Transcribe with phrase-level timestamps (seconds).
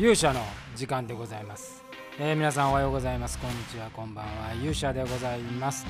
[0.00, 0.40] 勇者の
[0.74, 1.84] 時間でございます、
[2.18, 3.38] えー皆さんおはようございます。
[3.38, 4.54] こんにちはこんばんは。
[4.54, 5.84] 勇者でございます。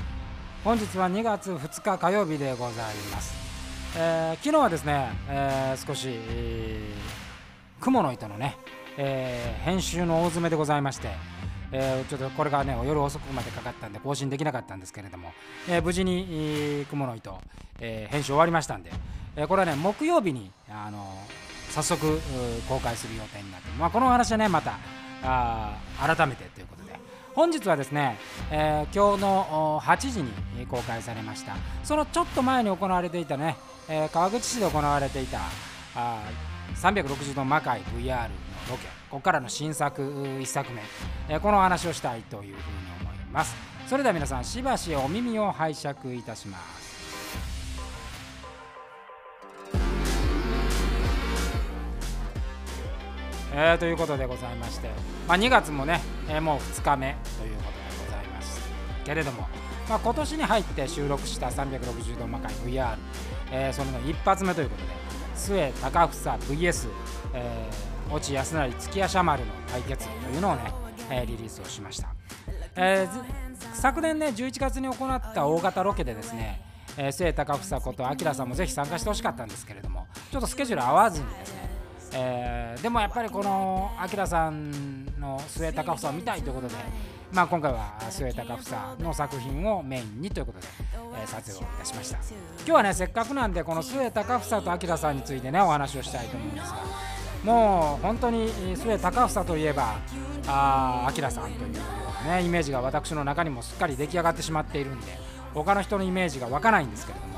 [0.65, 3.33] 本日は2月2日火曜日でございます、
[3.97, 8.57] えー昨日はですね、えー少し、えー雲の糸のね、
[8.97, 11.07] えー編集の大詰めでございまして
[11.71, 15.31] えーちょっとこれがね夜遅くまでかかったんで更新できなかったんですけれども、
[15.69, 17.39] えー無事に、えー雲の糸、
[17.79, 18.91] えー編集終わりましたんで、
[19.37, 21.17] えーこれはね木曜日にあの
[21.71, 22.19] 早速
[22.67, 24.77] 公開する予定になって、まあ、このお話はねまた
[25.23, 26.91] あ改めてということで。
[27.33, 28.17] 本日はですね、
[28.51, 31.55] えー今日の8時に公開されました。
[31.83, 33.55] そのちょっと前に行われていたね、
[33.87, 35.39] えー川口市で行われていた
[35.95, 36.23] あ
[36.75, 38.29] 360度魔界 VR の
[38.69, 38.85] ロケ。
[39.09, 40.81] ここからの新作1作目、
[41.29, 42.55] えーこのお話をしたいというふうに
[43.01, 43.55] 思います。
[43.87, 47.00] それでは皆さんしばしお耳を拝借いたします。
[53.53, 54.89] えーということでございまして、
[55.27, 58.61] まあ、2月もね、えーもう2日目ということでございます
[59.03, 59.47] けれども、
[59.89, 62.95] まあ、今年に入って収録した360度魔界 VR、
[63.51, 64.89] えーそれの一発目ということで
[65.35, 66.87] 末高房 VS、
[67.33, 70.73] えー、越智康成月夜シャマルの対決というのをね、
[71.09, 72.09] えーリリースをしました、
[72.75, 73.41] えー
[73.73, 76.61] 昨年ね11月に行った大型ロケでですね、
[76.97, 81.70] えー末高房ことあきらさんもぜひ参加してほしかったんですけれどもちょっとスケジュール合わずにですね
[82.13, 86.75] えーでもやっぱりこのあきらさんの末高房を見たいということで、
[87.31, 90.67] まあ、今回は末高房の作品をメインにということで、
[91.21, 92.17] えー撮影をいたしました。
[92.17, 96.77] 今日はねせっかくなんでこの末高房とあきらさんについてねお話をしたいと思うんですが
[97.43, 99.95] もう本当に末高房といえば
[100.47, 101.73] あきらさんという
[102.27, 105.07] ねイメージが私の中にもすっかり出来上がってしまっているんで
[105.53, 107.30] 他の人のイメージが湧かないんですけれども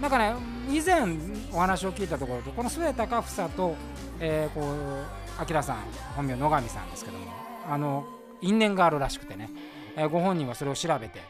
[0.00, 0.34] なんかね
[0.68, 1.16] 以前
[1.52, 3.76] お話を聞いたところとこの末高房と、
[4.20, 5.76] えー、こう明さん
[6.14, 7.26] 本名野上さんですけども
[7.68, 8.06] あの
[8.40, 9.50] 因縁があるらしくてね、
[9.96, 11.20] えーご本人はそれを調べて、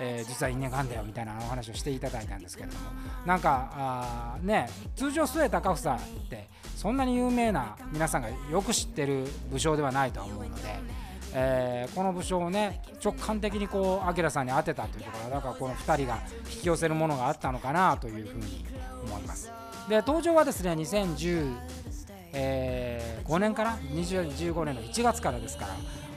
[0.00, 2.80] えー実は因縁があるんだよみたいなお話をしていただいたんですけれども
[3.26, 5.98] なんかあね通常末高房っ
[6.30, 11.03] てそんなに有名な皆さんがよく知ってる武将ではないとは思うので。
[11.34, 16.18] えーこの武将をね直感的にこう明さんに当てたというところだからこの2人が
[16.50, 18.64] 引き寄せるものがあったのかなというふうに
[19.04, 19.52] 思います。
[19.88, 25.74] で登場はですね2015、年から2015年の1月からですから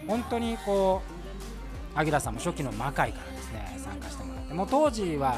[0.07, 1.01] 本当にこ
[1.95, 5.38] う明さんも初期の魔界からですね参加してもらってもう当時は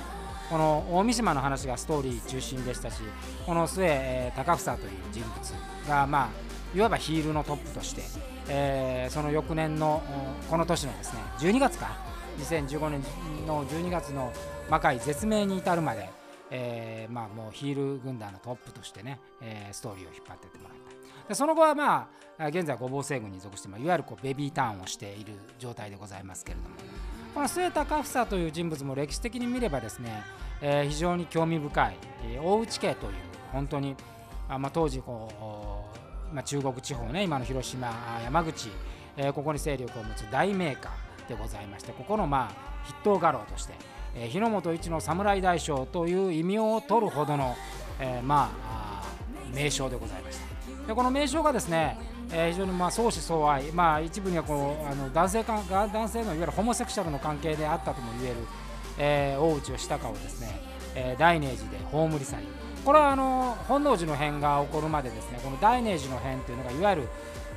[0.49, 3.01] この大三島の話がストーリー中心でしたし
[3.45, 6.29] この末、えー高房という人物がまあ
[6.75, 8.01] いわばヒールのトップとして、
[8.47, 10.03] えーその翌年の
[10.49, 11.97] この年のですね12月か
[12.37, 13.01] 2015年
[13.47, 14.31] の12月の
[14.69, 16.09] 魔界絶命に至るまで、
[16.51, 21.27] えーまあ、もうヒール軍団のトップとしてね、えーストーリーを引っ張っていってもらった。
[21.29, 26.75] でその後はまあ現在ごぼう星軍に属して、まあ、いわゆるこうベビーターンをしている状態でございますけれども。
[27.33, 30.23] この末高房という人物も歴史的に見ればですね、
[30.61, 33.13] えー非常に興味深い、えー大内家という
[33.51, 33.95] 本当に、
[34.47, 37.91] まあ、当時こうまあ、中国地方ね今の広島
[38.23, 38.69] 山口、
[39.17, 40.89] えーここに勢力を持つ大名家
[41.27, 43.73] でございましてここのまあ筆頭家老として、
[44.15, 47.55] えー日の本一の侍大将という異名を取るほどの、
[47.99, 49.03] えーまあ
[49.53, 50.87] 名将でございました。
[50.87, 51.97] でこの名将がですね、
[52.31, 58.37] えー非常にまあ相思相愛、まあ、一部にはこうあの男性か男性のいわゆるホモセクシャルの関係であったとも言える、
[58.99, 60.61] えー大内義高をですね、
[60.95, 62.47] えー大寧寺で葬り去り
[62.89, 67.07] これはあの本能寺の変が起こるまでですねこの大寧寺の変というのがいわゆる、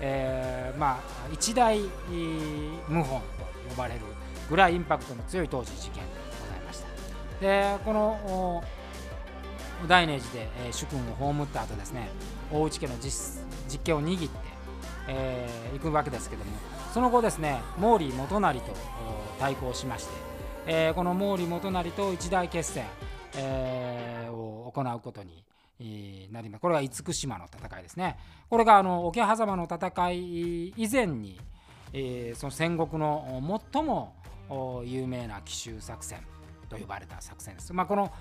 [0.03, 1.00] えーまあ、
[1.32, 1.88] 一大謀
[2.91, 3.10] 反と
[3.70, 4.00] 呼ばれる
[4.50, 7.41] ぐらいインパクトの強い当時事件でございました。
[7.41, 8.62] でこの
[9.88, 12.10] 大寧寺で、えー主君を葬った後ですね
[12.53, 14.28] 大内家の実実権を握って、
[15.09, 16.50] えー行くわけですけども
[16.93, 18.76] その後ですね毛利元就と
[19.41, 20.10] 対抗しまして、
[20.66, 22.84] えーこの毛利元就と一大決戦、
[23.37, 25.44] えーを行うことに
[26.31, 28.17] なりますこれは厳島の戦いですね
[28.49, 31.40] これがあの桶狭間の戦い以前に、
[31.93, 33.43] えーその戦国の
[33.73, 34.14] 最も
[34.84, 36.20] 有名な奇襲作戦
[36.69, 37.73] と呼ばれた作戦です。
[37.73, 38.12] まあ、この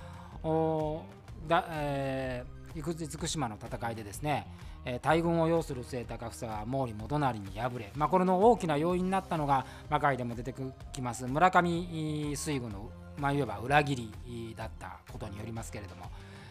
[0.43, 1.03] お
[1.47, 4.47] だ、えー、厳島の戦いでですね、
[4.85, 10.53] えー大軍を要する末高房は毛利元就に敗れ、まあ、これの大きな要因になったのが魔界でも出て
[10.93, 12.89] きます村上水軍の、
[13.21, 16.09] まあ、いわば裏切りだったことによりますけれども、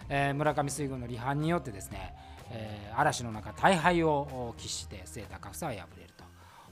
[0.09, 2.15] えー村上水軍の離反によってですね、
[2.53, 6.25] えー嵐の中大敗を喫して末高房は敗れると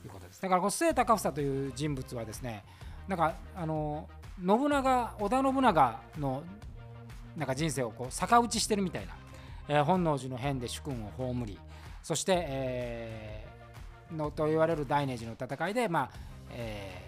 [0.07, 0.41] いうことです。
[0.41, 2.63] だからこの末高房という人物はですね
[3.09, 4.09] なんかあの
[4.39, 6.43] 信長織田信長の
[7.37, 9.15] なんか人生をこう逆打ちしてるみたいな、
[9.69, 11.59] えー本能寺の変で主君を葬り
[12.05, 16.11] そして、えー、のと言われる大ネジの戦いで、まあ
[16.53, 17.08] え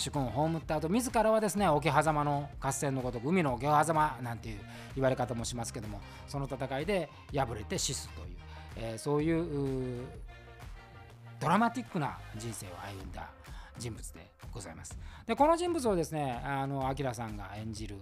[0.00, 4.60] 主君を葬った後自らはですね桶狭間の合戦のごとく海の桶狭間なんていう
[4.96, 8.36] 言われ方もしますけどもその戦いで敗れて死すという、
[8.76, 10.06] えー、そういう
[11.38, 13.30] ドラマティックな人生を歩んだ
[13.78, 14.98] 人物でございます。
[15.26, 17.96] でこの人物をですねあのアキラさんが演じる、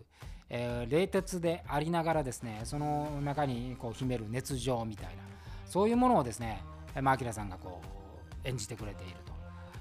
[0.48, 5.12] えー、冷徹でありながらですねその中にこう秘める熱情みたいな
[5.66, 6.62] そういうものをですね
[7.02, 7.80] まあ、アキラさんがこ
[8.44, 9.32] う演じてくれていると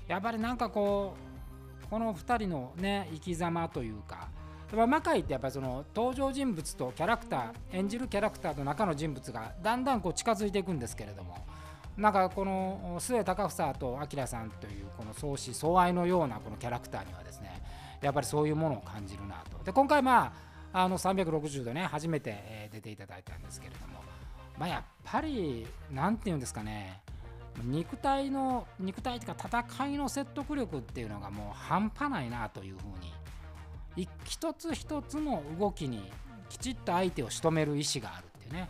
[0.08, 1.27] やっぱりなんかこう
[1.90, 4.28] この2人のね生き様というか
[4.74, 11.38] 魔界ってやっぱその登場人物とキャラクター演じるキャラクターと中の人物がだんだんこう近づいていくんですけれども
[11.96, 17.62] なんかこの末高房と明さんというこの相思相愛のようなこのキャラクターにはですね
[18.02, 19.64] やっぱりそういうものを感じるなと。
[19.64, 20.34] で今回ま
[20.74, 24.04] ああの360度ね初めて出ていただいたんですけれども
[24.60, 27.02] まあやっぱり何て言うんですかね
[27.64, 36.12] 肉体の肉体というか戦いの説得力っていうのがもう半端ないなというふうに一つ一つの動きに
[36.50, 38.70] きちっと相手を仕留める意思があるっていうね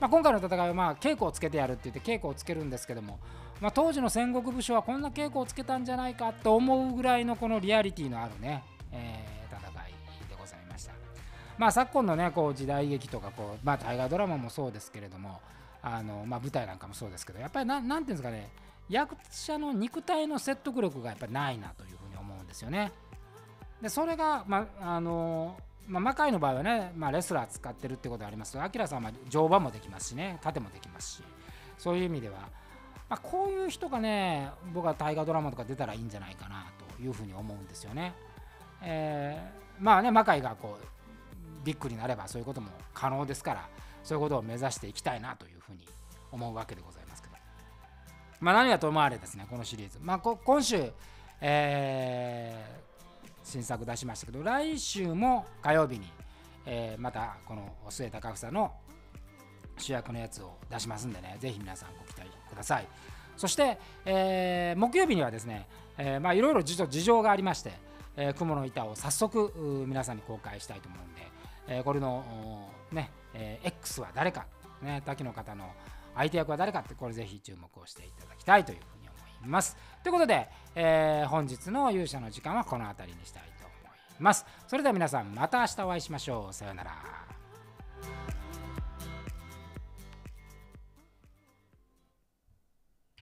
[0.00, 3.18] まあ、今回の戦いはまあ稽古をつけてやるって言って稽古をつけるんですけども、
[3.60, 9.92] まあ、当時の戦国武将はこんな稽古をつけたんじゃないかと思うぐらいのこのリアリティのあるね、えー、戦い
[10.28, 10.92] でございました。
[11.56, 15.40] まあ、昨今のねこう時代劇とかこう、まあ、大河ドラマもそうですけれども
[15.86, 18.48] あの、まあ、舞台なんかもそうですけどやっぱりななんていうんですかね
[18.88, 22.92] 役者の肉体の説得力がやっぱりないなというふうに思うんですよね。
[23.80, 31.22] でそれが、まあ、のまあ、魔界の場合はね、まあ、レスラー使ってるってことがありますけど、アキラさんは乗馬もできますしね、盾もできますし、
[31.76, 32.48] そういう意味では、
[33.10, 36.66] まあ、こういう人がね、僕は大河ドラマとか出たらいいんじゃないかな
[36.96, 38.14] というふうに思うんですよね。
[38.82, 43.68] えー、まあね、魔界がこうビッグになればそういうことも可能ですから、
[44.02, 45.86] そういうことを目指していきたいなというふうに
[46.32, 47.34] 思うわけでございますけど。
[48.40, 49.98] まあ、何はともあれですね、このシリーズ。
[50.00, 50.92] まあ、今週、
[51.40, 52.84] えー
[53.44, 56.06] 新作出しましたけど来週も火曜日に、
[56.66, 58.72] えー、またこの末高房の
[59.76, 62.88] 主役のやつを出しますんでねぜひ皆さんご期待ください
[63.36, 65.66] そして、えー、木曜日にはですね、
[65.98, 67.72] え、まあいろいろ事情がありまして、
[68.16, 69.52] えー、雲の板を早速
[69.88, 71.22] 皆さんに公開したいと思うんで、
[71.66, 72.24] えー、これの
[72.92, 74.46] ね、え、X は誰か、
[74.84, 75.72] ね、滝の方の
[76.14, 79.76] 相手役は誰かってこれぜひ注目をしていただきたいというふうに思います。
[80.02, 84.46] ということで、えー、本日の勇者の時間はこの辺りにしたいと思います。
[84.68, 86.52] それでは皆さんまた明日お会いしましょう。
[86.52, 87.33] さようなら。